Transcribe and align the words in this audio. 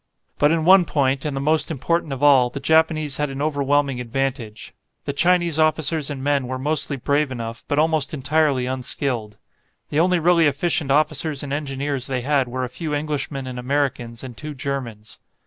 But 0.39 0.49
in 0.51 0.65
one 0.65 0.85
point, 0.85 1.25
and 1.25 1.37
the 1.37 1.41
most 1.41 1.69
important 1.69 2.11
of 2.11 2.23
all, 2.23 2.49
the 2.49 2.59
Japanese 2.59 3.17
had 3.17 3.29
an 3.29 3.39
overwhelming 3.39 3.99
advantage. 3.99 4.73
The 5.03 5.13
Chinese 5.13 5.59
officers 5.59 6.09
and 6.09 6.23
men 6.23 6.47
were 6.47 6.57
mostly 6.57 6.97
brave 6.97 7.31
enough, 7.31 7.63
but 7.67 7.77
almost 7.77 8.11
entirely 8.11 8.65
unskilled. 8.65 9.37
The 9.89 9.99
only 9.99 10.17
really 10.17 10.47
efficient 10.47 10.89
officers 10.89 11.43
and 11.43 11.53
engineers 11.53 12.07
they 12.07 12.21
had 12.21 12.47
were 12.47 12.63
a 12.63 12.67
few 12.67 12.95
Englishmen 12.95 13.45
and 13.45 13.59
Americans 13.59 14.23
and 14.23 14.35
two 14.35 14.55
Germans. 14.55 15.19